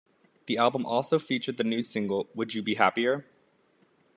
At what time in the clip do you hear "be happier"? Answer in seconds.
2.63-3.23